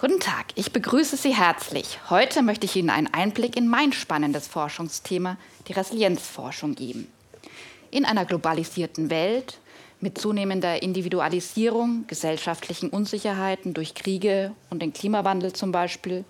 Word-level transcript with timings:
Guten 0.00 0.20
Tag, 0.20 0.46
ich 0.54 0.70
begrüße 0.70 1.16
Sie 1.16 1.34
herzlich. 1.34 1.98
Heute 2.08 2.42
möchte 2.42 2.66
ich 2.66 2.76
Ihnen 2.76 2.88
einen 2.88 3.12
Einblick 3.12 3.56
in 3.56 3.66
mein 3.66 3.92
spannendes 3.92 4.46
Forschungsthema, 4.46 5.36
die 5.66 5.72
Resilienzforschung, 5.72 6.76
geben. 6.76 7.08
In 7.90 8.04
einer 8.04 8.24
globalisierten 8.24 9.10
Welt 9.10 9.58
mit 10.00 10.16
zunehmender 10.16 10.84
Individualisierung, 10.84 12.04
gesellschaftlichen 12.06 12.90
Unsicherheiten 12.90 13.74
durch 13.74 13.96
Kriege 13.96 14.52
und 14.70 14.82
den 14.82 14.92
Klimawandel 14.92 15.52
zum 15.52 15.72
Beispiel 15.72 16.24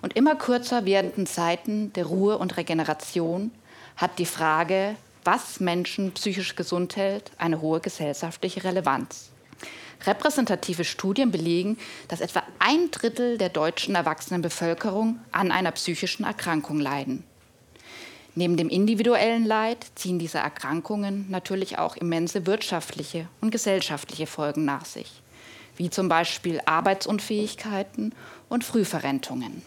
und 0.00 0.14
immer 0.14 0.36
kürzer 0.36 0.84
werdenden 0.84 1.26
Zeiten 1.26 1.92
der 1.94 2.06
Ruhe 2.06 2.38
und 2.38 2.56
Regeneration 2.56 3.50
hat 3.96 4.20
die 4.20 4.26
Frage, 4.26 4.94
was 5.24 5.58
Menschen 5.58 6.12
psychisch 6.12 6.54
gesund 6.54 6.94
hält, 6.94 7.32
eine 7.36 7.60
hohe 7.60 7.80
gesellschaftliche 7.80 8.62
Relevanz. 8.62 9.32
Repräsentative 10.06 10.84
Studien 10.84 11.30
belegen, 11.30 11.78
dass 12.08 12.20
etwa 12.20 12.42
ein 12.58 12.90
Drittel 12.90 13.38
der 13.38 13.48
deutschen 13.48 13.94
Erwachsenenbevölkerung 13.94 15.18
an 15.32 15.50
einer 15.50 15.72
psychischen 15.72 16.24
Erkrankung 16.24 16.78
leiden. 16.78 17.24
Neben 18.34 18.56
dem 18.56 18.68
individuellen 18.68 19.44
Leid 19.44 19.84
ziehen 19.96 20.20
diese 20.20 20.38
Erkrankungen 20.38 21.28
natürlich 21.28 21.78
auch 21.78 21.96
immense 21.96 22.46
wirtschaftliche 22.46 23.26
und 23.40 23.50
gesellschaftliche 23.50 24.28
Folgen 24.28 24.64
nach 24.64 24.84
sich, 24.84 25.22
wie 25.76 25.90
zum 25.90 26.08
Beispiel 26.08 26.60
Arbeitsunfähigkeiten 26.64 28.14
und 28.48 28.62
Frühverrentungen. 28.62 29.62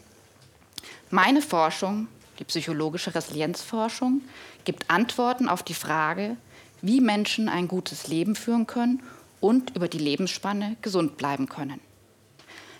Meine 1.09 1.41
Forschung, 1.41 2.07
die 2.39 2.45
psychologische 2.45 3.13
Resilienzforschung, 3.13 4.21
gibt 4.63 4.89
Antworten 4.89 5.49
auf 5.49 5.63
die 5.63 5.73
Frage, 5.73 6.37
wie 6.81 7.01
Menschen 7.01 7.49
ein 7.49 7.67
gutes 7.67 8.07
Leben 8.07 8.35
führen 8.35 8.67
können 8.67 9.03
und 9.41 9.75
über 9.75 9.89
die 9.89 9.97
Lebensspanne 9.97 10.77
gesund 10.81 11.17
bleiben 11.17 11.49
können. 11.49 11.81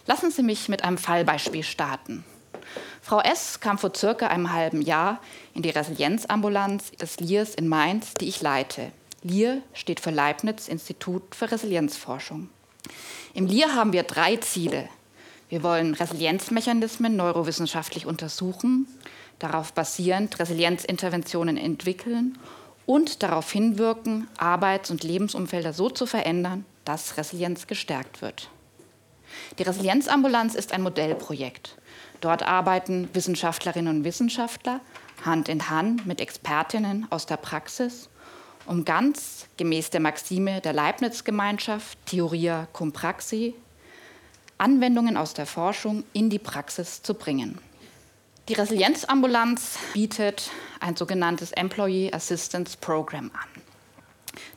Lassen 0.06 0.32
Sie 0.32 0.44
mich 0.44 0.70
mit 0.70 0.84
einem 0.86 0.98
Fallbeispiel 0.98 1.64
starten. 1.64 2.24
Frau 3.02 3.20
S. 3.20 3.60
kam 3.60 3.78
vor 3.78 3.94
circa 3.96 4.28
einem 4.28 4.54
halben 4.54 4.82
Jahr 4.82 5.20
in 5.54 5.64
die 5.64 5.70
Resilienzambulanz 5.70 6.92
des 6.92 7.20
LIRs 7.20 7.56
in 7.56 7.68
Mainz, 7.68 8.14
die 8.14 8.30
ich 8.30 8.42
leite. 8.42 8.92
LIR 9.24 9.62
steht 9.74 10.00
für 10.00 10.12
Leibniz 10.12 10.68
Institut 10.68 11.36
für 11.36 11.52
Resilienzforschung. 11.52 12.50
Im 13.34 13.48
LIR 13.48 13.76
haben 13.76 13.94
wir 13.94 14.04
drei 14.04 14.38
Ziele. 14.38 14.88
Wir 15.50 15.64
wollen 15.64 15.94
Resilienzmechanismen 15.94 17.16
neurowissenschaftlich 17.16 18.06
untersuchen, 18.06 18.88
darauf 19.40 19.74
basierend 19.74 20.40
Resilienzinterventionen 20.40 21.58
entwickeln 21.58 22.38
und 22.86 23.24
darauf 23.24 23.52
hinwirken, 23.52 24.28
Arbeits- 24.38 24.92
und 24.92 25.04
Lebensumfelder 25.04 25.74
so 25.74 25.90
zu 25.90 26.06
verändern, 26.06 26.66
dass 26.86 27.18
Resilienz 27.18 27.68
gestärkt 27.68 28.22
wird. 28.22 28.50
Die 29.60 29.64
Resilienzambulanz 29.64 30.56
ist 30.56 30.74
ein 30.74 30.82
Modellprojekt. 30.82 31.78
Dort 32.20 32.44
arbeiten 32.44 33.10
Wissenschaftlerinnen 33.14 33.98
und 33.98 34.04
Wissenschaftler 34.04 34.82
Hand 35.24 35.50
in 35.50 35.70
Hand 35.70 36.06
mit 36.06 36.20
Expertinnen 36.20 37.08
aus 37.12 37.26
der 37.26 37.38
Praxis, 37.38 38.10
um 38.66 38.86
ganz 38.86 39.48
gemäß 39.58 39.90
der 39.90 40.00
Maxime 40.00 40.62
der 40.62 40.74
Leibniz-Gemeinschaft 40.74 41.98
Theoria 42.06 42.68
cum 42.74 42.92
Praxi 42.92 43.56
Anwendungen 44.58 45.18
aus 45.18 45.34
der 45.34 45.48
Forschung 45.48 46.04
in 46.14 46.30
die 46.30 46.38
Praxis 46.38 47.02
zu 47.02 47.16
bringen. 47.16 47.58
Die 48.50 48.54
Resilienzambulanz 48.54 49.78
bietet 49.94 50.50
ein 50.80 50.96
sogenanntes 50.96 51.52
Employee 51.52 52.12
Assistance 52.12 52.76
Program 52.76 53.30
an. 53.34 53.62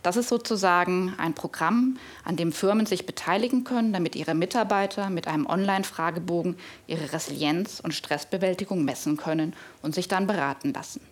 Das 0.02 0.16
ist 0.16 0.30
sozusagen 0.30 1.14
ein 1.18 1.34
Programm, 1.34 1.98
an 2.24 2.36
dem 2.36 2.52
Firmen 2.52 2.86
sich 2.86 3.04
beteiligen 3.04 3.62
können, 3.64 3.92
damit 3.92 4.16
ihre 4.16 4.34
Mitarbeiter 4.34 5.10
mit 5.10 5.28
einem 5.28 5.46
Online-Fragebogen 5.46 6.56
ihre 6.86 7.12
Resilienz 7.12 7.80
und 7.80 7.92
Stressbewältigung 7.92 8.84
messen 8.84 9.18
können 9.18 9.54
und 9.82 9.94
sich 9.94 10.08
dann 10.08 10.26
beraten 10.26 10.72
lassen. 10.72 11.02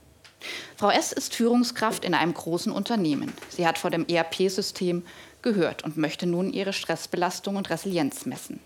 Frau 0.76 0.90
S. 0.90 1.12
ist 1.12 1.34
Führungskraft 1.34 2.04
in 2.04 2.14
einem 2.14 2.32
großen 2.32 2.72
Unternehmen. 2.72 3.32
Sie 3.50 3.66
hat 3.66 3.78
vor 3.78 3.90
dem 3.90 4.06
ERP-System 4.06 5.04
gehört 5.42 5.84
und 5.84 5.98
möchte 5.98 6.26
nun 6.26 6.52
ihre 6.52 6.72
Stressbelastung 6.72 7.56
und 7.56 7.68
Resilienz 7.68 8.24
messen. 8.24 8.60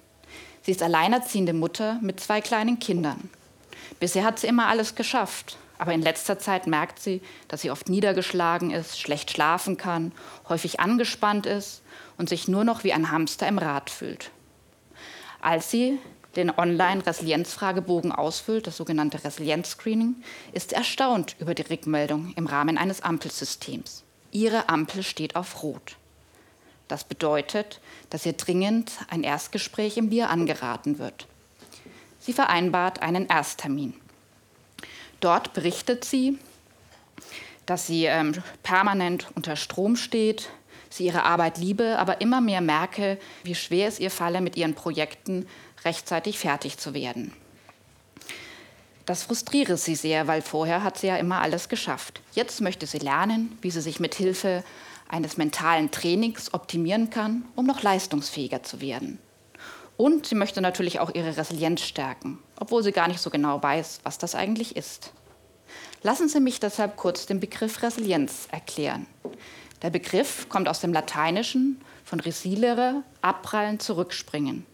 Sie 0.62 0.70
ist 0.70 0.82
alleinerziehende 0.82 1.52
Mutter 1.52 1.98
mit 2.02 2.20
zwei 2.20 2.40
kleinen 2.40 2.78
Kindern. 2.78 3.30
Bisher 4.00 4.24
hat 4.24 4.38
sie 4.38 4.46
immer 4.46 4.68
alles 4.68 4.94
geschafft, 4.94 5.58
aber 5.78 5.92
in 5.92 6.02
letzter 6.02 6.38
Zeit 6.38 6.66
merkt 6.66 7.00
sie, 7.00 7.20
dass 7.48 7.62
sie 7.62 7.70
oft 7.70 7.88
niedergeschlagen 7.88 8.70
ist, 8.70 9.00
schlecht 9.00 9.30
schlafen 9.30 9.76
kann, 9.76 10.12
häufig 10.48 10.80
angespannt 10.80 11.46
ist 11.46 11.82
und 12.18 12.28
sich 12.28 12.48
nur 12.48 12.64
noch 12.64 12.84
wie 12.84 12.92
ein 12.92 13.10
Hamster 13.10 13.46
im 13.48 13.58
Rad 13.58 13.90
fühlt. 13.90 14.30
Als 15.40 15.70
sie 15.70 15.98
den 16.36 16.50
Online-Resilienzfragebogen 16.50 18.12
ausfüllt, 18.12 18.66
das 18.66 18.76
sogenannte 18.76 19.22
Resilienz-Screening, 19.24 20.16
ist 20.52 20.72
erstaunt 20.72 21.36
über 21.38 21.54
die 21.54 21.62
Rückmeldung 21.62 22.32
im 22.36 22.46
Rahmen 22.46 22.78
eines 22.78 23.02
Ampelsystems. 23.02 24.04
Ihre 24.32 24.68
Ampel 24.68 25.02
steht 25.02 25.34
auf 25.34 25.62
Rot. 25.62 25.96
Das 26.88 27.04
bedeutet, 27.04 27.80
dass 28.10 28.26
ihr 28.26 28.34
dringend 28.34 28.92
ein 29.08 29.24
Erstgespräch 29.24 29.96
im 29.96 30.10
Bier 30.10 30.30
angeraten 30.30 30.98
wird. 30.98 31.26
Sie 32.26 32.32
vereinbart 32.32 33.02
einen 33.02 33.28
Ersttermin. 33.28 33.94
Dort 35.20 35.52
berichtet 35.52 36.04
sie, 36.04 36.40
dass 37.66 37.86
sie 37.86 38.06
ähm, 38.06 38.34
permanent 38.64 39.28
unter 39.36 39.54
Strom 39.54 39.94
steht, 39.94 40.48
sie 40.90 41.06
ihre 41.06 41.22
Arbeit 41.22 41.58
liebe, 41.58 41.96
aber 42.00 42.20
immer 42.20 42.40
mehr 42.40 42.60
merke, 42.60 43.20
wie 43.44 43.54
schwer 43.54 43.86
es 43.86 44.00
ihr 44.00 44.10
falle, 44.10 44.40
mit 44.40 44.56
ihren 44.56 44.74
Projekten 44.74 45.46
rechtzeitig 45.84 46.40
fertig 46.40 46.78
zu 46.78 46.94
werden. 46.94 47.32
Das 49.04 49.22
frustriere 49.22 49.76
sie 49.76 49.94
sehr, 49.94 50.26
weil 50.26 50.42
vorher 50.42 50.82
hat 50.82 50.98
sie 50.98 51.06
ja 51.06 51.18
immer 51.18 51.42
alles 51.42 51.68
geschafft. 51.68 52.22
Jetzt 52.32 52.60
möchte 52.60 52.88
sie 52.88 52.98
lernen, 52.98 53.56
wie 53.62 53.70
sie 53.70 53.80
sich 53.80 54.00
mit 54.00 54.16
Hilfe 54.16 54.64
eines 55.08 55.36
mentalen 55.36 55.92
Trainings 55.92 56.52
optimieren 56.52 57.08
kann, 57.08 57.44
um 57.54 57.66
noch 57.66 57.84
leistungsfähiger 57.84 58.64
zu 58.64 58.80
werden. 58.80 59.20
Und 59.96 60.26
sie 60.26 60.34
möchte 60.34 60.60
natürlich 60.60 61.00
auch 61.00 61.14
ihre 61.14 61.36
Resilienz 61.36 61.82
stärken, 61.82 62.38
obwohl 62.58 62.82
sie 62.82 62.92
gar 62.92 63.08
nicht 63.08 63.20
so 63.20 63.30
genau 63.30 63.62
weiß, 63.62 64.00
was 64.02 64.18
das 64.18 64.34
eigentlich 64.34 64.76
ist. 64.76 65.12
Lassen 66.02 66.28
Sie 66.28 66.40
mich 66.40 66.60
deshalb 66.60 66.96
kurz 66.96 67.26
den 67.26 67.40
Begriff 67.40 67.82
Resilienz 67.82 68.48
erklären. 68.52 69.06
Der 69.82 69.90
Begriff 69.90 70.48
kommt 70.48 70.68
aus 70.68 70.80
dem 70.80 70.92
Lateinischen 70.92 71.80
von 72.04 72.20
resilere, 72.20 73.02
abprallen, 73.22 73.80
zurückspringen, 73.80 74.64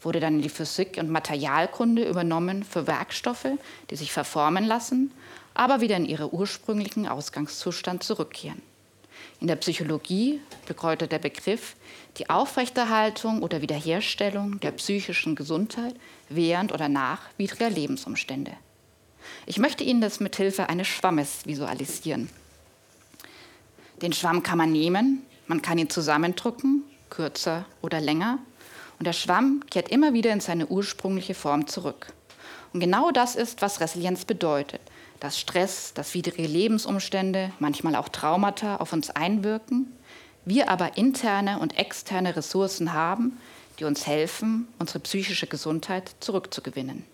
wurde 0.00 0.20
dann 0.20 0.36
in 0.36 0.42
die 0.42 0.48
Physik 0.48 0.96
und 0.98 1.10
Materialkunde 1.10 2.08
übernommen 2.08 2.64
für 2.64 2.86
Werkstoffe, 2.86 3.46
die 3.90 3.96
sich 3.96 4.12
verformen 4.12 4.64
lassen, 4.64 5.12
aber 5.54 5.80
wieder 5.80 5.96
in 5.96 6.06
ihre 6.06 6.32
ursprünglichen 6.32 7.06
Ausgangszustand 7.06 8.02
zurückkehren. 8.02 8.62
In 9.40 9.46
der 9.46 9.56
Psychologie 9.56 10.40
bedeutet 10.66 11.12
der 11.12 11.18
Begriff 11.18 11.74
die 12.18 12.30
Aufrechterhaltung 12.30 13.42
oder 13.42 13.62
Wiederherstellung 13.62 14.60
der 14.60 14.72
psychischen 14.72 15.34
Gesundheit 15.34 15.94
während 16.28 16.72
oder 16.72 16.88
nach 16.88 17.20
widriger 17.36 17.70
Lebensumstände. 17.70 18.52
Ich 19.46 19.58
möchte 19.58 19.84
Ihnen 19.84 20.00
das 20.00 20.20
mit 20.20 20.36
Hilfe 20.36 20.68
eines 20.68 20.88
Schwammes 20.88 21.46
visualisieren. 21.46 22.28
Den 24.00 24.12
Schwamm 24.12 24.42
kann 24.42 24.58
man 24.58 24.72
nehmen, 24.72 25.22
man 25.46 25.62
kann 25.62 25.78
ihn 25.78 25.90
zusammendrücken, 25.90 26.82
kürzer 27.10 27.64
oder 27.82 28.00
länger, 28.00 28.38
und 28.98 29.06
der 29.06 29.12
Schwamm 29.12 29.64
kehrt 29.70 29.90
immer 29.90 30.12
wieder 30.12 30.32
in 30.32 30.40
seine 30.40 30.66
ursprüngliche 30.66 31.34
Form 31.34 31.66
zurück. 31.66 32.12
Und 32.72 32.80
genau 32.80 33.10
das 33.10 33.36
ist, 33.36 33.62
was 33.62 33.80
Resilienz 33.80 34.24
bedeutet 34.24 34.80
dass 35.22 35.38
Stress, 35.38 35.94
dass 35.94 36.14
widrige 36.14 36.48
Lebensumstände, 36.48 37.52
manchmal 37.60 37.94
auch 37.94 38.08
Traumata 38.08 38.78
auf 38.78 38.92
uns 38.92 39.08
einwirken, 39.08 39.96
wir 40.44 40.68
aber 40.68 40.96
interne 40.96 41.60
und 41.60 41.78
externe 41.78 42.34
Ressourcen 42.34 42.92
haben, 42.92 43.38
die 43.78 43.84
uns 43.84 44.08
helfen, 44.08 44.66
unsere 44.80 44.98
psychische 44.98 45.46
Gesundheit 45.46 46.16
zurückzugewinnen. 46.18 47.04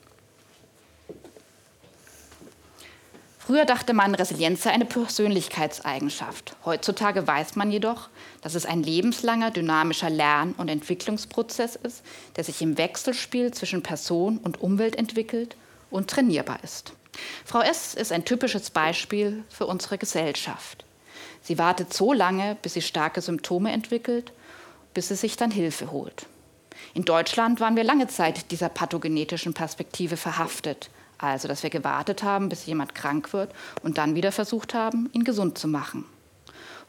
Früher 3.49 3.65
dachte 3.65 3.95
man, 3.95 4.15
Resilienz 4.15 4.65
sei 4.65 4.73
eine 4.73 4.85
Persönlichkeitseigenschaft. 4.85 6.55
Heutzutage 6.67 7.27
weiß 7.27 7.57
man 7.57 7.71
jedoch, 7.71 8.11
dass 8.43 8.55
es 8.55 8.67
ein 8.67 8.83
lebenslanger 8.83 9.51
dynamischer 9.51 10.11
Lern- 10.11 10.53
und 10.59 10.69
Entwicklungsprozess 10.69 11.75
ist, 11.75 12.03
der 12.37 12.45
sich 12.45 12.61
im 12.61 12.77
Wechselspiel 12.77 13.55
zwischen 13.55 13.83
Person 13.83 14.37
und 14.37 14.61
Umwelt 14.61 14.97
entwickelt 14.97 15.57
und 15.91 16.11
trainierbar 16.11 16.59
ist. 16.63 16.93
Frau 17.47 17.63
S. 17.63 17.95
ist 17.95 18.13
ein 18.13 18.27
typisches 18.27 18.69
Beispiel 18.69 19.43
für 19.49 19.65
unsere 19.65 19.97
Gesellschaft. 19.97 20.85
Sie 21.41 21.57
wartet 21.57 21.95
so 21.95 22.13
lange, 22.13 22.59
bis 22.61 22.75
sie 22.75 22.83
starke 22.83 23.23
Symptome 23.23 23.73
entwickelt, 23.73 24.31
bis 24.93 25.09
sie 25.09 25.17
sich 25.17 25.39
dann 25.39 25.53
Hilfe 25.53 25.91
holt. 25.91 26.27
In 26.93 27.07
Deutschland 27.07 27.61
waren 27.61 27.77
wir 27.77 27.85
lange 27.85 28.09
Zeit 28.09 28.51
dieser 28.51 28.69
pathogenetischen 28.69 29.55
Perspektive 29.55 30.19
verhaftet, 30.19 30.91
also 31.19 31.49
dass 31.49 31.63
wir 31.63 31.71
gewartet 31.71 32.23
haben, 32.23 32.49
bis 32.49 32.67
jemand 32.67 32.95
krank 32.95 33.33
wird 33.33 33.53
und 33.83 33.99
dann 33.99 34.15
wieder 34.15 34.33
versucht 34.33 34.75
haben, 34.75 35.11
ihn 35.13 35.25
gesund 35.25 35.59
zu 35.59 35.69
machen. 35.69 36.05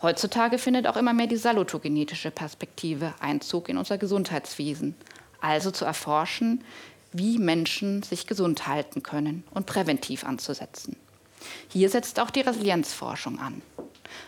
Heutzutage 0.02 0.58
findet 0.58 0.88
auch 0.88 0.96
immer 0.96 1.14
mehr 1.14 1.28
die 1.28 1.36
salutogenetische 1.36 2.32
Perspektive 2.32 3.14
Einzug 3.20 3.68
in 3.68 3.78
unser 3.78 3.98
Gesundheitswesen, 3.98 4.96
also 5.42 5.72
zu 5.72 5.84
erforschen, 5.84 6.64
wie 7.12 7.38
Menschen 7.38 8.04
sich 8.04 8.28
gesund 8.28 8.68
halten 8.68 9.04
können 9.04 9.44
und 9.52 9.66
präventiv 9.66 10.24
anzusetzen. 10.24 10.96
Hier 11.68 11.90
setzt 11.90 12.20
auch 12.20 12.30
die 12.30 12.42
Resilienzforschung 12.42 13.40
an. 13.40 13.62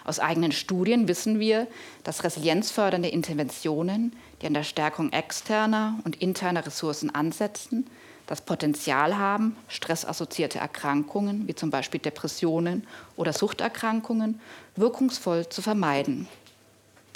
Aus 0.03 0.19
eigenen 0.19 0.51
Studien 0.51 1.07
wissen 1.07 1.39
wir, 1.39 1.67
dass 2.03 2.23
resilienzfördernde 2.23 3.09
Interventionen, 3.09 4.13
die 4.41 4.47
an 4.47 4.53
der 4.53 4.63
Stärkung 4.63 5.11
externer 5.11 5.99
und 6.03 6.21
interner 6.21 6.65
Ressourcen 6.65 7.13
ansetzen, 7.13 7.87
das 8.27 8.41
Potenzial 8.41 9.17
haben, 9.17 9.57
stressassoziierte 9.67 10.57
Erkrankungen 10.57 11.47
wie 11.47 11.55
zum 11.55 11.69
Beispiel 11.69 11.99
Depressionen 11.99 12.87
oder 13.17 13.33
Suchterkrankungen 13.33 14.39
wirkungsvoll 14.77 15.49
zu 15.49 15.61
vermeiden. 15.61 16.29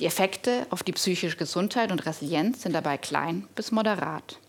Die 0.02 0.06
Effekte 0.06 0.68
auf 0.72 0.84
die 0.84 0.92
psychische 0.92 1.38
Gesundheit 1.38 1.92
und 1.92 2.06
Resilienz 2.06 2.64
sind 2.64 2.74
dabei 2.74 2.98
klein 2.98 3.48
bis 3.56 3.72
moderat. 3.72 4.40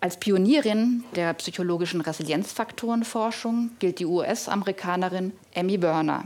Als 0.00 0.16
Pionierin 0.16 1.04
der 1.14 1.34
psychologischen 1.34 2.00
Resilienzfaktorenforschung 2.00 3.72
gilt 3.78 3.98
die 3.98 4.06
US-Amerikanerin 4.06 5.34
Emmy 5.52 5.82
Werner 5.82 6.24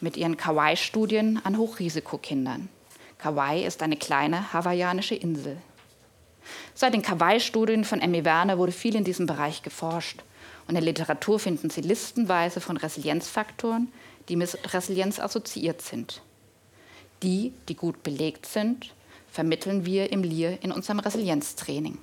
mit 0.00 0.16
ihren 0.16 0.36
Kauai-Studien 0.36 1.40
an 1.44 1.58
Hochrisikokindern. 1.58 2.68
Kauai 3.18 3.64
ist 3.64 3.82
eine 3.82 3.96
kleine 3.96 4.52
hawaiianische 4.52 5.14
Insel. 5.14 5.56
Seit 6.74 6.94
den 6.94 7.02
Kauai-Studien 7.02 7.84
von 7.84 8.00
Emmy 8.00 8.24
Werner 8.24 8.58
wurde 8.58 8.72
viel 8.72 8.94
in 8.94 9.04
diesem 9.04 9.26
Bereich 9.26 9.62
geforscht. 9.62 10.22
Und 10.68 10.70
in 10.70 10.74
der 10.76 10.84
Literatur 10.84 11.38
finden 11.38 11.70
Sie 11.70 11.80
listenweise 11.80 12.60
von 12.60 12.76
Resilienzfaktoren, 12.76 13.92
die 14.28 14.36
mit 14.36 14.74
Resilienz 14.74 15.18
assoziiert 15.18 15.80
sind. 15.80 16.22
Die, 17.22 17.52
die 17.68 17.76
gut 17.76 18.02
belegt 18.02 18.46
sind, 18.46 18.92
vermitteln 19.30 19.86
wir 19.86 20.12
im 20.12 20.22
LIR 20.22 20.62
in 20.62 20.72
unserem 20.72 20.98
Resilienztraining. 20.98 21.98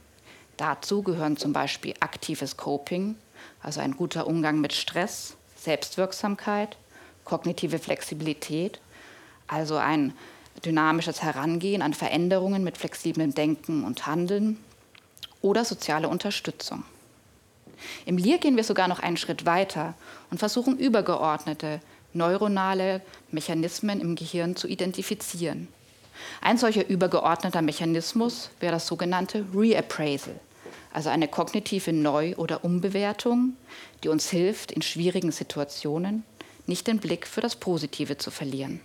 Dazu 0.58 1.04
gehören 1.04 1.38
zum 1.38 1.54
Beispiel 1.54 1.94
aktives 2.00 2.58
Coping, 2.58 3.16
also 3.62 3.80
ein 3.80 3.98
guter 3.98 4.28
Umgang 4.28 4.62
mit 4.62 4.74
Stress, 4.74 5.36
Selbstwirksamkeit, 5.58 6.78
kognitive 7.26 7.80
Flexibilität, 7.80 8.80
also 9.48 9.76
ein 9.76 10.14
dynamisches 10.66 11.22
Herangehen 11.22 11.82
an 11.82 11.94
Veränderungen 11.94 12.64
mit 12.64 12.78
flexiblem 12.78 13.34
Denken 13.34 13.84
und 13.84 14.06
Handeln 14.06 14.58
oder 15.42 15.66
soziale 15.66 16.08
Unterstützung. 16.08 16.84
Im 18.06 18.18
LIR 18.18 18.38
gehen 18.38 18.56
wir 18.56 18.64
sogar 18.64 18.88
noch 18.88 19.00
einen 19.00 19.18
Schritt 19.18 19.46
weiter 19.46 19.94
und 20.32 20.38
versuchen 20.38 20.78
übergeordnete 20.78 21.82
neuronale 22.14 23.02
Mechanismen 23.32 24.00
im 24.00 24.16
Gehirn 24.16 24.56
zu 24.56 24.68
identifizieren. 24.68 25.68
Ein 26.42 26.58
solcher 26.58 26.88
übergeordneter 26.88 27.62
Mechanismus 27.62 28.52
wäre 28.60 28.74
das 28.74 28.88
sogenannte 28.88 29.46
Reappraisal, 29.54 30.40
also 30.94 31.10
eine 31.10 31.28
kognitive 31.28 31.92
Neu- 31.92 32.36
oder 32.36 32.64
Umbewertung, 32.64 33.58
die 34.04 34.10
uns 34.10 34.30
hilft, 34.30 34.72
in 34.72 34.82
schwierigen 34.82 35.32
Situationen 35.32 36.24
nicht 36.66 36.88
den 36.88 37.00
Blick 37.00 37.28
für 37.28 37.42
das 37.42 37.56
Positive 37.56 38.18
zu 38.18 38.32
verlieren. 38.32 38.80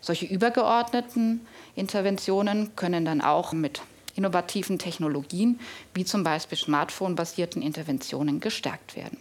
Solche 0.00 0.26
übergeordneten 0.26 1.46
Interventionen 1.74 2.76
können 2.76 3.04
dann 3.04 3.20
auch 3.20 3.52
mit 3.52 3.80
innovativen 4.14 4.78
Technologien 4.78 5.60
wie 5.94 6.04
zum 6.04 6.24
Beispiel 6.24 6.58
Smartphone-basierten 6.58 7.62
Interventionen 7.62 8.40
gestärkt 8.40 8.96
werden. 8.96 9.18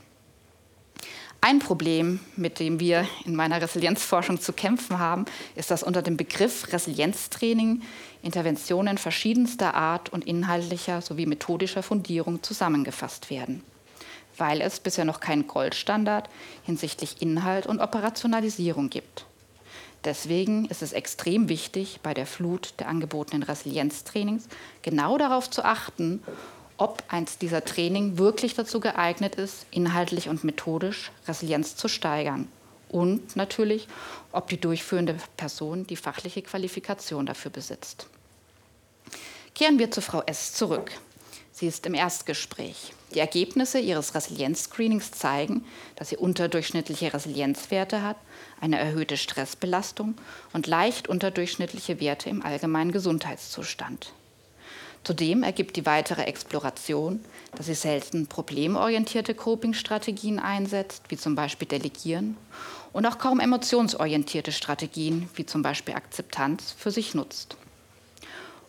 Ein 1.42 1.60
Problem, 1.60 2.20
mit 2.36 2.60
dem 2.60 2.80
wir 2.80 3.08
in 3.26 3.36
meiner 3.36 3.62
Resilienzforschung 3.62 4.42
zu 4.42 4.52
kämpfen 4.52 4.98
haben, 4.98 5.26
ist, 5.56 5.70
dass 5.70 5.84
unter 5.84 6.02
dem 6.02 6.18
Begriff 6.18 6.74
Resilienztraining 6.74 7.84
Interventionen 8.24 8.98
verschiedenster 8.98 9.76
Art 9.76 10.12
und 10.12 10.26
inhaltlicher 10.26 11.02
sowie 11.02 11.28
methodischer 11.28 11.84
Fundierung 11.84 12.42
zusammengefasst 12.42 13.30
werden, 13.30 13.64
weil 14.38 14.62
es 14.62 14.80
bisher 14.80 15.06
noch 15.06 15.20
keinen 15.20 15.48
Goldstandard 15.48 16.30
hinsichtlich 16.64 17.22
Inhalt 17.22 17.68
und 17.68 17.80
Operationalisierung 17.80 18.90
gibt. 18.90 19.26
Deswegen 20.06 20.66
ist 20.66 20.84
es 20.84 20.94
extrem 20.94 21.50
wichtig, 21.50 22.00
bei 22.04 22.14
der 22.14 22.28
Flut 22.28 22.76
der 22.80 22.88
angebotenen 22.88 23.42
Resilienztrainings 23.42 24.48
genau 24.84 25.18
darauf 25.18 25.50
zu 25.50 25.66
achten, 25.66 26.22
ob 26.78 27.04
eins 27.08 27.38
dieser 27.38 27.66
Training 27.66 28.18
wirklich 28.18 28.54
dazu 28.54 28.80
geeignet 28.80 29.36
ist, 29.36 29.66
inhaltlich 29.72 30.30
und 30.30 30.44
methodisch 30.44 31.12
Resilienz 31.28 31.76
zu 31.76 31.88
steigern. 31.88 32.48
Und 32.90 33.36
natürlich, 33.36 33.88
ob 34.32 34.48
die 34.48 34.60
durchführende 34.60 35.16
Person 35.38 35.88
die 35.88 35.96
fachliche 35.96 36.44
Qualifikation 36.44 37.26
dafür 37.26 37.52
besitzt. 37.52 38.08
Kehren 39.56 39.80
wir 39.80 39.90
zu 39.90 40.02
Frau 40.02 40.22
S. 40.26 40.54
zurück. 40.54 40.92
Sie 41.58 41.68
ist 41.68 41.86
im 41.86 41.94
Erstgespräch. 41.94 42.92
Die 43.14 43.20
Ergebnisse 43.20 43.80
ihres 43.80 44.14
Resilienzscreenings 44.14 45.12
zeigen, 45.12 45.64
dass 45.96 46.10
sie 46.10 46.18
unterdurchschnittliche 46.18 47.14
Resilienzwerte 47.14 48.02
hat, 48.02 48.18
eine 48.60 48.78
erhöhte 48.78 49.16
Stressbelastung 49.16 50.16
und 50.52 50.68
leicht 50.68 51.08
unterdurchschnittliche 51.08 52.02
Werte 52.02 52.30
im 52.30 52.44
allgemeinen 52.44 52.92
Gesundheitszustand. 52.92 54.12
Zudem 55.06 55.44
ergibt 55.44 55.78
die 55.78 55.86
weitere 55.86 56.24
Exploration, 56.24 57.24
dass 57.56 57.68
sie 57.68 57.74
selten 57.74 58.28
problemorientierte 58.28 59.34
Coping-Strategien 59.34 60.40
einsetzt, 60.40 61.04
wie 61.08 61.16
zum 61.16 61.36
Beispiel 61.36 61.70
Delegieren, 61.70 62.36
und 62.92 63.06
auch 63.06 63.18
kaum 63.18 63.40
emotionsorientierte 63.40 64.52
Strategien, 64.52 65.30
wie 65.36 65.46
zum 65.46 65.62
Beispiel 65.62 65.96
Akzeptanz, 65.96 66.76
für 66.78 66.92
sich 66.92 67.14
nutzt. 67.14 67.56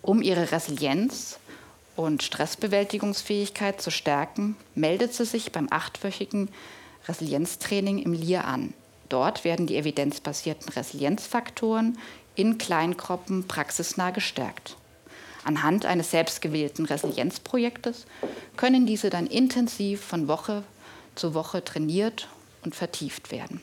Um 0.03 0.23
ihre 0.23 0.53
Resilienz 0.53 1.41
und 1.97 2.23
Stressbewältigungsfähigkeit 2.23 3.81
zu 3.81 3.91
stärken, 3.91 4.57
meldet 4.75 5.15
sie 5.15 5.25
sich 5.25 5.53
beim 5.53 5.69
achtwöchigen 5.71 6.51
Resilienztraining 7.09 7.99
im 7.99 8.13
LIR 8.13 8.45
an. 8.45 8.75
Dort 9.09 9.45
werden 9.45 9.67
die 9.67 9.77
evidenzbasierten 9.77 10.69
Resilienzfaktoren 10.71 11.99
in 12.35 12.59
Kleingruppen 12.59 13.47
praxisnah 13.47 14.11
gestärkt. 14.11 14.77
Anhand 15.45 15.87
eines 15.87 16.11
selbstgewählten 16.11 16.87
Resilienzprojektes 16.87 18.07
können 18.57 18.85
diese 18.85 19.11
dann 19.11 19.27
intensiv 19.27 20.05
von 20.05 20.27
Woche 20.29 20.65
zu 21.15 21.35
Woche 21.35 21.65
trainiert 21.65 22.29
und 22.65 22.75
vertieft 22.75 23.31
werden. 23.31 23.61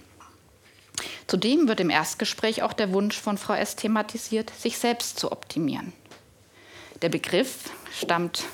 Zudem 1.28 1.68
wird 1.68 1.80
im 1.80 1.90
Erstgespräch 1.90 2.64
auch 2.64 2.74
der 2.74 2.94
Wunsch 2.94 3.20
von 3.20 3.38
Frau 3.38 3.54
S. 3.54 3.76
thematisiert, 3.76 4.52
sich 4.58 4.78
selbst 4.78 5.20
zu 5.20 5.32
optimieren. 5.32 5.94
Der 7.04 7.10
Begriff 7.10 7.70
stammt 7.92 8.46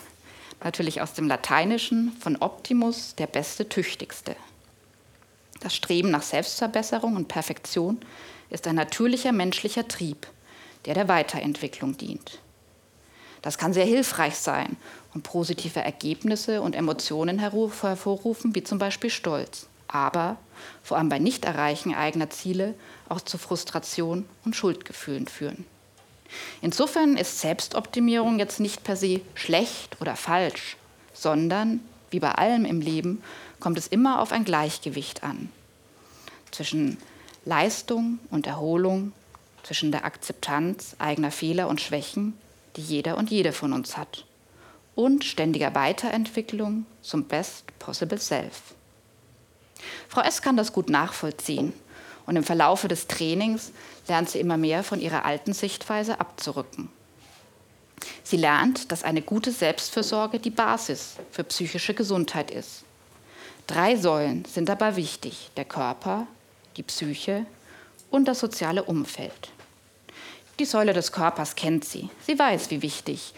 natürlich 0.63 1.01
aus 1.01 1.13
dem 1.13 1.27
Lateinischen 1.27 2.11
von 2.19 2.35
Optimus, 2.37 3.13
der 3.13 3.27
Beste, 3.27 3.69
Tüchtigste. 3.69 4.35
Das 5.59 5.75
Streben 5.75 6.09
nach 6.09 6.23
Selbstverbesserung 6.23 7.15
und 7.15 7.27
Perfektion 7.27 7.99
ist 8.49 8.65
ein 8.65 8.73
natürlicher 8.73 9.33
menschlicher 9.33 9.87
Trieb, 9.87 10.25
der 10.85 10.95
der 10.95 11.07
Weiterentwicklung 11.07 11.95
dient. 11.95 12.39
Das 13.44 13.59
kann 13.59 13.71
sehr 13.71 13.85
hilfreich 13.85 14.37
sein 14.37 14.77
und 15.13 15.21
positive 15.21 15.81
Ergebnisse 15.81 16.63
und 16.63 16.75
Emotionen 16.75 17.37
hervorrufen, 17.37 18.56
wie 18.56 18.63
zum 18.63 18.79
Beispiel 18.79 19.11
Stolz. 19.11 19.68
Aber 19.87 20.37
vor 20.81 20.97
allem 20.97 21.09
bei 21.09 21.19
Nichterreichen 21.19 21.94
eigener 21.94 22.31
Ziele 22.31 22.73
auch 23.09 23.21
zu 23.21 23.37
Frustration 23.37 24.25
und 24.44 24.56
Schuldgefühlen 24.56 25.27
führen. 25.27 25.65
Insofern 26.62 27.18
ist 27.18 27.40
Selbstoptimierung 27.40 28.40
jetzt 28.40 28.59
nicht 28.59 28.83
per 28.83 28.95
se 28.95 29.21
schlecht 29.33 30.00
oder 30.02 30.16
falsch, 30.16 30.78
sondern, 31.14 31.80
wie 32.12 32.19
bei 32.19 32.31
allem 32.31 32.66
im 32.66 32.81
Leben, 32.81 33.21
kommt 33.59 33.78
es 33.78 33.88
immer 33.88 34.21
auf 34.21 34.31
ein 34.31 34.45
Gleichgewicht 34.45 35.24
an. 35.24 35.52
Zwischen 36.52 36.98
Leistung 37.45 38.19
und 38.30 38.48
Erholung, 38.48 39.14
zwischen 39.64 39.92
der 39.92 40.06
Akzeptanz 40.06 40.95
eigener 41.00 41.31
Fehler 41.31 41.68
und 41.68 41.81
Schwächen 41.81 42.33
die 42.76 42.81
jeder 42.81 43.18
und 43.18 43.30
jede 43.30 43.52
von 43.52 43.74
uns 43.74 43.98
hat. 43.98 44.26
Und 44.95 45.24
ständiger 45.24 45.76
Weiterentwicklung 45.76 46.86
zum 47.02 47.26
Best 47.26 47.66
Possible 47.80 48.19
Self. 48.19 48.74
Frau 50.07 50.21
S. 50.21 50.42
kann 50.42 50.57
das 50.57 50.74
gut 50.74 50.90
nachvollziehen 50.90 51.74
und 52.30 52.36
im 52.36 52.44
Verlaufe 52.44 52.88
des 52.88 53.07
Trainings 53.07 53.71
lernt 54.07 54.30
sie 54.30 54.40
immer 54.40 54.56
mehr 54.56 54.83
von 54.83 55.02
ihrer 55.02 55.26
alten 55.26 55.52
Sichtweise 55.52 56.19
abzurücken. 56.19 56.90
Sie 58.24 58.38
lernt, 58.38 58.92
dass 58.92 59.04
eine 59.04 59.24
gute 59.24 59.52
Selbstfürsorge 59.52 60.38
die 60.38 60.52
Basis 60.52 61.16
für 61.31 61.44
psychische 61.44 61.95
Gesundheit 61.95 62.52
ist. 62.52 62.83
Drei 63.66 63.95
Säulen 63.95 64.45
sind 64.45 64.69
dabei 64.69 64.95
wichtig, 64.95 65.50
der 65.57 65.66
Körper, 65.66 66.28
die 66.78 66.83
Psyche 66.83 67.48
und 68.12 68.28
das 68.28 68.40
soziale 68.40 68.83
Umfeld. 68.83 69.50
Die 70.59 70.66
Säule 70.66 70.94
des 70.94 71.12
Körpers 71.12 71.56
kennt 71.56 71.83
sie. 71.83 72.12
Sie 72.28 72.38
weiß, 72.38 72.69
wie 72.69 72.83
wichtig 72.83 73.33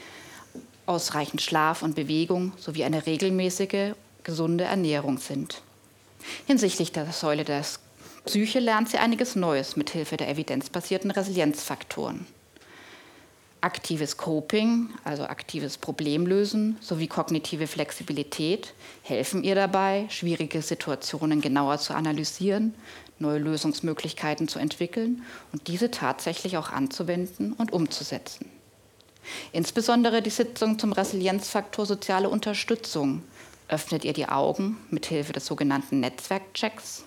ausreichend 0.86 1.42
Schlaf 1.42 1.82
und 1.82 1.96
Bewegung 1.96 2.52
sowie 2.58 2.84
eine 2.84 3.06
regelmäßige, 3.06 3.94
gesunde 4.24 4.66
Ernährung 4.66 5.18
sind. 5.18 5.62
Hinsichtlich 6.46 6.92
der 6.92 7.10
Säule 7.14 7.46
der 7.46 7.64
Psyche 8.26 8.60
lernt 8.60 8.90
sie 8.90 8.98
einiges 8.98 9.36
Neues 9.36 9.76
mit 9.76 9.90
Hilfe 9.90 10.16
der 10.16 10.30
evidenzbasierten 10.30 11.10
Resilienzfaktoren. 11.10 12.28
Aktives 13.62 14.18
Coping, 14.18 14.90
also 15.04 15.24
aktives 15.24 15.78
Problemlösen 15.78 16.78
sowie 16.82 17.08
kognitive 17.08 17.68
Flexibilität 17.68 18.74
helfen 19.04 19.44
ihr 19.44 19.56
dabei, 19.56 20.06
schwierige 20.10 20.62
Situationen 20.62 21.42
genauer 21.42 21.78
zu 21.78 21.94
analysieren, 21.94 22.74
neue 23.20 23.40
Lösungsmöglichkeiten 23.40 24.48
zu 24.48 24.60
entwickeln 24.60 25.24
und 25.52 25.68
diese 25.68 25.92
tatsächlich 25.92 26.58
auch 26.58 26.72
anzuwenden 26.72 27.54
und 27.54 27.72
umzusetzen. 27.72 28.50
Insbesondere 29.52 30.22
die 30.22 30.32
Sitzung 30.32 30.80
zum 30.80 30.92
Resilienzfaktor 30.92 31.86
soziale 31.86 32.30
Unterstützung 32.30 33.24
öffnet 33.68 34.06
ihr 34.06 34.14
die 34.14 34.28
Augen 34.28 34.78
mit 34.90 35.06
Hilfe 35.06 35.34
des 35.34 35.46
sogenannten 35.46 36.00
Netzwerkchecks 36.00 37.04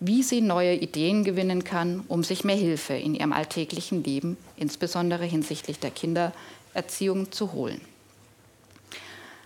wie 0.00 0.22
sie 0.22 0.40
neue 0.40 0.74
Ideen 0.74 1.24
gewinnen 1.24 1.64
kann, 1.64 2.04
um 2.08 2.22
sich 2.22 2.44
mehr 2.44 2.56
Hilfe 2.56 2.94
in 2.94 3.14
ihrem 3.14 3.32
alltäglichen 3.32 4.04
Leben, 4.04 4.36
insbesondere 4.56 5.24
hinsichtlich 5.24 5.78
der 5.78 5.90
Kindererziehung, 5.90 7.32
zu 7.32 7.52
holen. 7.52 7.80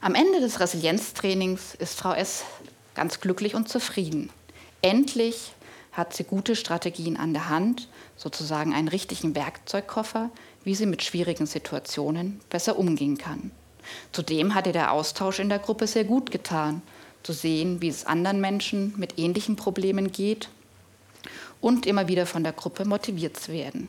Am 0.00 0.14
Ende 0.14 0.40
des 0.40 0.60
Resilienztrainings 0.60 1.74
ist 1.74 1.98
Frau 1.98 2.12
S. 2.12 2.44
ganz 2.94 3.20
glücklich 3.20 3.54
und 3.54 3.68
zufrieden. 3.68 4.30
Endlich 4.82 5.52
hat 5.92 6.14
sie 6.14 6.24
gute 6.24 6.56
Strategien 6.56 7.16
an 7.16 7.32
der 7.32 7.48
Hand, 7.48 7.88
sozusagen 8.16 8.72
einen 8.72 8.88
richtigen 8.88 9.34
Werkzeugkoffer, 9.34 10.30
wie 10.64 10.74
sie 10.74 10.86
mit 10.86 11.02
schwierigen 11.02 11.46
Situationen 11.46 12.40
besser 12.48 12.78
umgehen 12.78 13.18
kann. 13.18 13.50
Zudem 14.12 14.54
hat 14.54 14.66
ihr 14.66 14.72
der 14.72 14.92
Austausch 14.92 15.38
in 15.38 15.48
der 15.48 15.58
Gruppe 15.58 15.86
sehr 15.86 16.04
gut 16.04 16.30
getan 16.30 16.82
zu 17.22 17.32
sehen, 17.32 17.80
wie 17.80 17.88
es 17.88 18.06
anderen 18.06 18.40
Menschen 18.40 18.94
mit 18.96 19.18
ähnlichen 19.18 19.56
Problemen 19.56 20.12
geht 20.12 20.48
und 21.60 21.86
immer 21.86 22.08
wieder 22.08 22.26
von 22.26 22.42
der 22.42 22.52
Gruppe 22.52 22.84
motiviert 22.84 23.38
zu 23.38 23.52
werden. 23.52 23.88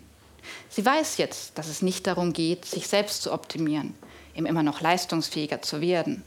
Sie 0.69 0.85
weiß 0.85 1.17
jetzt, 1.17 1.57
dass 1.57 1.67
es 1.67 1.81
nicht 1.81 2.07
darum 2.07 2.33
geht, 2.33 2.65
sich 2.65 2.87
selbst 2.87 3.21
zu 3.21 3.31
optimieren, 3.31 3.93
um 4.35 4.45
immer 4.45 4.63
noch 4.63 4.81
leistungsfähiger 4.81 5.61
zu 5.61 5.81
werden, 5.81 6.23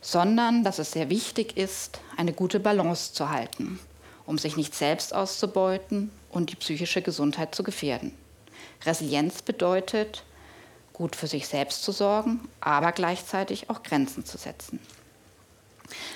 sondern 0.00 0.64
dass 0.64 0.78
es 0.78 0.92
sehr 0.92 1.10
wichtig 1.10 1.56
ist, 1.56 2.00
eine 2.16 2.32
gute 2.32 2.58
Balance 2.58 3.12
zu 3.12 3.30
halten, 3.30 3.78
um 4.26 4.38
sich 4.38 4.56
nicht 4.56 4.74
selbst 4.74 5.14
auszubeuten 5.14 6.10
und 6.30 6.50
die 6.50 6.56
psychische 6.56 7.02
Gesundheit 7.02 7.54
zu 7.54 7.62
gefährden. 7.62 8.14
Resilienz 8.84 9.42
bedeutet, 9.42 10.24
gut 10.92 11.16
für 11.16 11.26
sich 11.26 11.46
selbst 11.46 11.82
zu 11.82 11.92
sorgen, 11.92 12.48
aber 12.60 12.92
gleichzeitig 12.92 13.70
auch 13.70 13.82
Grenzen 13.82 14.24
zu 14.24 14.38
setzen. 14.38 14.80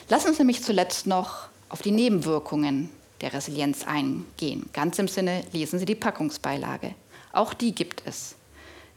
Lassen 0.08 0.34
Sie 0.34 0.44
mich 0.44 0.62
zuletzt 0.62 1.06
noch 1.06 1.48
auf 1.68 1.82
die 1.82 1.90
Nebenwirkungen 1.90 2.90
der 3.20 3.32
Resilienz 3.32 3.84
eingehen. 3.86 4.68
Ganz 4.72 4.98
im 4.98 5.08
Sinne, 5.08 5.42
lesen 5.52 5.78
Sie 5.78 5.86
die 5.86 5.94
Packungsbeilage. 5.94 6.94
Auch 7.32 7.54
die 7.54 7.74
gibt 7.74 8.02
es. 8.06 8.36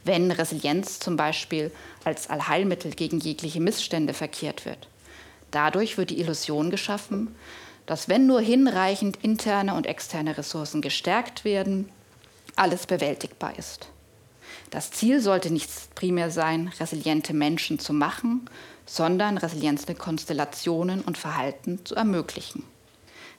Wenn 0.04 0.32
Resilienz 0.32 1.00
zum 1.00 1.18
Beispiel 1.18 1.72
als 2.04 2.30
Allheilmittel 2.30 2.92
gegen 2.92 3.20
jegliche 3.20 3.60
Missstände 3.60 4.14
verkehrt 4.14 4.66
wird. 4.66 4.88
Dadurch 5.52 5.98
wird 5.98 6.10
die 6.10 6.20
Illusion 6.20 6.70
geschaffen, 6.70 7.36
dass 7.86 8.10
wenn 8.10 8.28
nur 8.28 8.42
hinreichend 8.42 9.18
interne 9.24 9.74
und 9.74 9.88
externe 9.88 10.38
Ressourcen 10.38 10.82
gestärkt 10.82 11.46
werden, 11.46 11.90
alles 12.56 12.86
bewältigbar 12.86 13.58
ist. 13.58 13.88
Das 14.70 14.92
Ziel 14.92 15.22
sollte 15.22 15.52
nicht 15.52 15.96
primär 15.96 16.30
sein, 16.30 16.72
resiliente 16.80 17.34
Menschen 17.34 17.80
zu 17.80 17.94
machen, 17.94 18.50
sondern 18.88 19.38
resiliente 19.38 19.94
Konstellationen 19.94 21.02
und 21.02 21.18
Verhalten 21.18 21.86
zu 21.86 21.94
ermöglichen. 21.94 22.64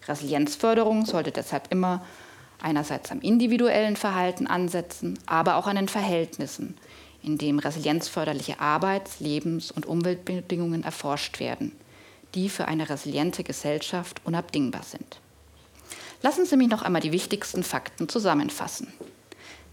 Resilienzförderung 0.07 1.07
sollte 1.07 1.33
deshalb 1.33 1.73
immer 1.73 2.05
einerseits 2.61 3.11
am 3.11 3.21
individuellen 3.21 3.97
Verhalten 3.97 4.47
ansetzen, 4.47 5.19
aber 5.27 5.57
auch 5.57 5.67
an 5.67 5.77
den 5.77 5.89
Verhältnissen, 5.89 6.77
in 7.23 7.39
dem 7.39 7.59
resilienzförderliche 7.59 8.61
Arbeits-, 8.61 9.21
Lebens- 9.21 9.73
und 9.73 9.87
Umweltbedingungen 9.87 10.85
erforscht 10.85 11.41
werden, 11.41 11.73
die 12.35 12.49
für 12.49 12.69
eine 12.69 12.89
resiliente 12.89 13.43
Gesellschaft 13.43 14.21
unabdingbar 14.25 14.83
sind. 14.83 15.21
Lassen 16.23 16.47
Sie 16.47 16.57
mich 16.57 16.69
noch 16.69 16.83
einmal 16.83 17.01
die 17.01 17.13
wichtigsten 17.13 17.63
Fakten 17.63 18.09
zusammenfassen. 18.09 18.93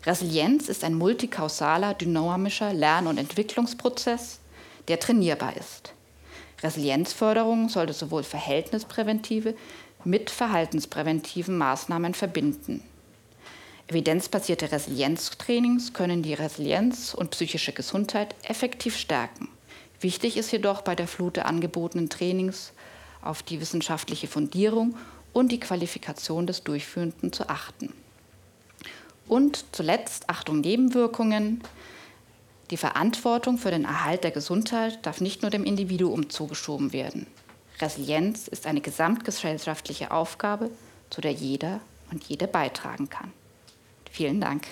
Resilienz 0.06 0.70
ist 0.70 0.84
ein 0.84 0.94
multikausaler, 0.94 1.96
dynamischer 1.96 2.72
Lern- 2.72 3.08
und 3.08 3.18
Entwicklungsprozess, 3.18 4.40
der 4.88 5.00
trainierbar 5.00 5.56
ist. 5.58 5.94
Resilienzförderung 6.62 7.70
sollte 7.70 7.94
sowohl 7.94 8.24
verhältnispräventive 8.24 9.56
mit 10.04 10.30
verhaltenspräventiven 10.30 11.58
Maßnahmen 11.58 12.14
verbinden. 12.14 12.84
Evidenzbasierte 13.88 14.72
Resilienztrainings 14.72 15.94
können 15.94 16.24
die 16.24 16.34
Resilienz 16.34 17.14
und 17.14 17.32
psychische 17.32 17.72
Gesundheit 17.72 18.36
effektiv 18.44 18.98
stärken. 18.98 19.48
Wichtig 20.00 20.38
ist 20.38 20.52
jedoch 20.52 20.82
bei 20.82 20.96
der 20.96 21.08
Flut 21.08 21.36
der 21.36 21.46
angebotenen 21.46 22.10
Trainings 22.10 22.74
auf 23.22 23.44
die 23.44 23.62
wissenschaftliche 23.62 24.28
Fundierung 24.28 24.96
und 25.34 25.52
die 25.52 25.60
Qualifikation 25.60 26.48
des 26.48 26.64
Durchführenden 26.64 27.32
zu 27.32 27.50
achten. 27.50 27.94
Und 29.28 29.66
zuletzt 29.72 30.30
Achtung 30.30 30.62
Nebenwirkungen. 30.62 31.62
Die 32.72 32.78
Verantwortung 32.78 33.58
für 33.58 33.70
den 33.70 33.86
Erhalt 33.86 34.24
der 34.24 34.32
Gesundheit 34.32 35.06
darf 35.06 35.22
nicht 35.22 35.44
nur 35.44 35.52
dem 35.52 35.64
Individuum 35.64 36.30
zugeschoben 36.30 36.94
werden. 36.94 37.28
Resilienz 37.80 38.48
ist 38.48 38.66
eine 38.66 38.82
gesamtgesellschaftliche 38.82 40.12
Aufgabe, 40.12 40.72
zu 41.10 41.22
der 41.22 41.32
jeder 41.32 41.80
und 42.12 42.24
jede 42.24 42.48
beitragen 42.48 43.10
kann. 43.10 43.32
Vielen 44.10 44.42
Dank. 44.42 44.66